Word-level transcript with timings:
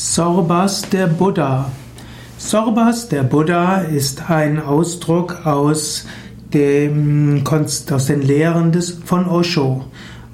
Sorbas 0.00 0.82
der 0.82 1.08
Buddha. 1.08 1.72
Sorbas 2.38 3.08
der 3.08 3.24
Buddha 3.24 3.78
ist 3.78 4.30
ein 4.30 4.62
Ausdruck 4.62 5.44
aus, 5.44 6.06
dem, 6.54 7.42
aus 7.44 8.06
den 8.06 8.22
Lehren 8.22 8.70
des, 8.70 8.92
von 9.04 9.26
Osho. 9.26 9.86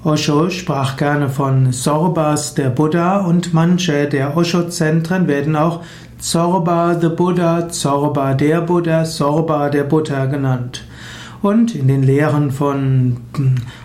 Osho 0.03 0.51
sprach 0.51 0.97
gerne 0.97 1.29
von 1.29 1.71
Sorbas 1.71 2.53
der 2.53 2.69
Buddha 2.69 3.21
und 3.25 3.55
manche 3.55 4.05
der 4.05 4.37
Osho-Zentren 4.37 5.27
werden 5.27 5.55
auch 5.55 5.81
Zorba 6.19 6.99
the 7.01 7.09
Buddha, 7.09 7.67
Zorba 7.67 8.35
der 8.35 8.61
Buddha, 8.61 9.03
Sorba 9.03 9.69
der 9.69 9.85
Buddha 9.85 10.27
genannt. 10.27 10.85
Und 11.41 11.73
in 11.73 11.87
den 11.87 12.03
Lehren 12.03 12.51
von 12.51 13.17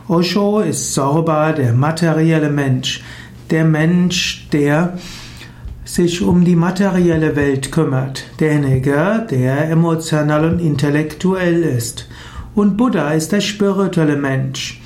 Osho 0.08 0.60
ist 0.60 0.92
Sorba 0.92 1.52
der 1.52 1.72
materielle 1.72 2.50
Mensch, 2.50 3.02
der 3.50 3.64
Mensch, 3.64 4.46
der 4.52 4.98
sich 5.94 6.22
um 6.22 6.44
die 6.44 6.56
materielle 6.56 7.34
Welt 7.34 7.72
kümmert, 7.72 8.24
derjenige, 8.38 9.26
der 9.28 9.70
emotional 9.70 10.44
und 10.44 10.60
intellektuell 10.60 11.62
ist. 11.62 12.08
Und 12.54 12.76
Buddha 12.76 13.10
ist 13.12 13.32
der 13.32 13.40
spirituelle 13.40 14.16
Mensch. 14.16 14.80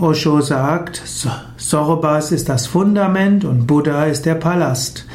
Osho 0.00 0.40
sagt, 0.40 1.02
Sorbas 1.56 2.32
ist 2.32 2.48
das 2.48 2.66
Fundament 2.66 3.44
und 3.44 3.66
Buddha 3.66 4.04
ist 4.04 4.26
der 4.26 4.34
Palast. 4.34 5.06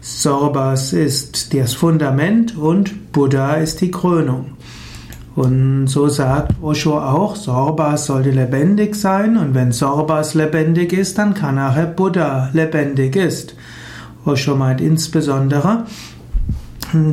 Sorbas 0.00 0.92
ist 0.92 1.54
das 1.54 1.74
Fundament 1.74 2.56
und 2.56 3.12
Buddha 3.12 3.54
ist 3.54 3.80
die 3.80 3.90
Krönung. 3.90 4.52
Und 5.34 5.86
so 5.88 6.08
sagt 6.08 6.52
Osho 6.62 6.98
auch, 6.98 7.36
Sorbas 7.36 8.06
sollte 8.06 8.30
lebendig 8.30 8.94
sein 8.94 9.36
und 9.36 9.54
wenn 9.54 9.72
Sorbas 9.72 10.34
lebendig 10.34 10.92
ist, 10.92 11.18
dann 11.18 11.34
kann 11.34 11.56
nachher 11.56 11.86
Buddha 11.86 12.50
lebendig 12.52 13.16
ist. 13.16 13.54
Osho 14.24 14.56
meint 14.56 14.80
insbesondere, 14.80 15.84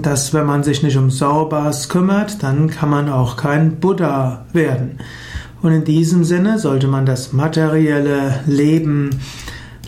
dass 0.02 0.34
wenn 0.34 0.46
man 0.46 0.64
sich 0.64 0.84
nicht 0.84 0.98
um 0.98 1.10
Sorbas 1.10 1.90
kümmert, 1.90 2.44
dann 2.44 2.70
kann 2.70 2.90
man 2.90 3.10
auch 3.10 3.36
kein 3.36 3.80
Buddha 3.80 4.46
werden. 4.54 5.00
Und 5.62 5.74
in 5.74 5.84
diesem 5.84 6.24
Sinne 6.24 6.60
sollte 6.60 6.88
man 6.88 7.06
das 7.06 7.34
materielle 7.34 8.40
Leben 8.46 9.20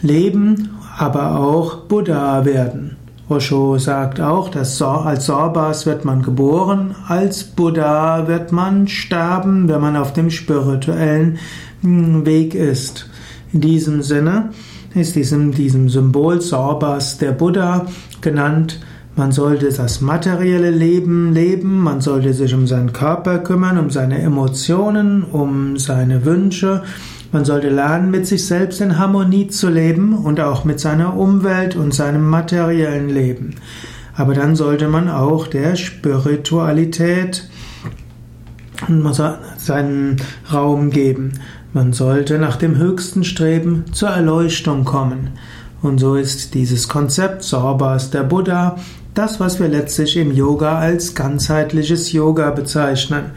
leben, 0.01 0.69
aber 0.97 1.39
auch 1.39 1.85
Buddha 1.85 2.45
werden. 2.45 2.97
Osho 3.29 3.77
sagt 3.77 4.19
auch, 4.19 4.49
dass 4.49 4.81
als 4.81 5.25
Sorbas 5.25 5.85
wird 5.85 6.05
man 6.05 6.21
geboren, 6.21 6.93
als 7.07 7.43
Buddha 7.43 8.27
wird 8.27 8.51
man 8.51 8.87
sterben, 8.87 9.69
wenn 9.69 9.81
man 9.81 9.95
auf 9.95 10.13
dem 10.13 10.29
spirituellen 10.29 11.39
hm, 11.81 12.25
Weg 12.25 12.53
ist. 12.53 13.09
In 13.53 13.61
diesem 13.61 14.01
Sinne 14.01 14.49
ist 14.95 15.15
diesem, 15.15 15.51
diesem 15.51 15.89
Symbol 15.89 16.41
Sorbas 16.41 17.17
der 17.17 17.31
Buddha 17.31 17.87
genannt. 18.21 18.79
Man 19.15 19.31
sollte 19.31 19.69
das 19.69 20.01
materielle 20.01 20.71
Leben 20.71 21.33
leben, 21.33 21.79
man 21.79 22.01
sollte 22.01 22.33
sich 22.33 22.53
um 22.53 22.65
seinen 22.65 22.93
Körper 22.93 23.39
kümmern, 23.39 23.77
um 23.77 23.91
seine 23.91 24.19
Emotionen, 24.19 25.23
um 25.23 25.77
seine 25.77 26.25
Wünsche. 26.25 26.83
Man 27.31 27.45
sollte 27.45 27.69
lernen, 27.69 28.11
mit 28.11 28.25
sich 28.27 28.45
selbst 28.45 28.81
in 28.81 28.97
Harmonie 28.97 29.47
zu 29.47 29.69
leben 29.69 30.15
und 30.15 30.39
auch 30.39 30.65
mit 30.65 30.79
seiner 30.79 31.15
Umwelt 31.15 31.75
und 31.75 31.93
seinem 31.93 32.27
materiellen 32.27 33.09
Leben. 33.09 33.55
Aber 34.15 34.33
dann 34.33 34.55
sollte 34.55 34.87
man 34.87 35.09
auch 35.09 35.47
der 35.47 35.75
Spiritualität 35.75 37.49
seinen 39.57 40.17
Raum 40.51 40.89
geben. 40.89 41.33
Man 41.73 41.91
sollte 41.91 42.37
nach 42.37 42.57
dem 42.57 42.77
Höchsten 42.77 43.23
streben, 43.23 43.85
zur 43.91 44.09
Erleuchtung 44.09 44.85
kommen. 44.85 45.31
Und 45.81 45.97
so 45.97 46.15
ist 46.15 46.53
dieses 46.53 46.87
Konzept 46.87 47.41
Sorbas 47.41 48.11
der 48.11 48.23
Buddha 48.23 48.77
das, 49.15 49.39
was 49.39 49.59
wir 49.59 49.67
letztlich 49.67 50.17
im 50.17 50.31
Yoga 50.31 50.77
als 50.77 51.15
ganzheitliches 51.15 52.11
Yoga 52.11 52.51
bezeichnen. 52.51 53.31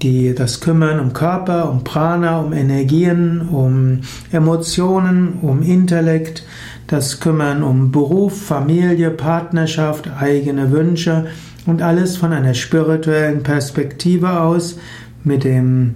Die, 0.00 0.34
das 0.34 0.60
Kümmern 0.60 0.98
um 1.00 1.12
Körper, 1.12 1.70
um 1.70 1.84
Prana, 1.84 2.40
um 2.40 2.52
Energien, 2.52 3.48
um 3.48 4.00
Emotionen, 4.32 5.34
um 5.42 5.62
Intellekt, 5.62 6.44
das 6.86 7.20
Kümmern 7.20 7.62
um 7.62 7.92
Beruf, 7.92 8.46
Familie, 8.46 9.10
Partnerschaft, 9.10 10.08
eigene 10.20 10.70
Wünsche 10.72 11.26
und 11.66 11.82
alles 11.82 12.16
von 12.16 12.32
einer 12.32 12.54
spirituellen 12.54 13.42
Perspektive 13.42 14.40
aus 14.40 14.78
mit 15.24 15.44
dem 15.44 15.94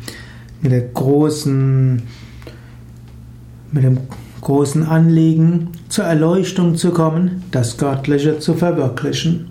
mit 0.67 0.73
der 0.73 0.89
großen, 0.89 2.03
mit 3.71 3.85
dem 3.85 3.99
großen 4.41 4.83
Anliegen, 4.83 5.69
zur 5.89 6.07
Erleuchtung 6.07 6.75
zu 6.75 6.91
kommen, 6.91 7.45
das 7.53 7.77
Göttliche 7.77 8.41
zu 8.41 8.55
verwirklichen. 8.55 9.51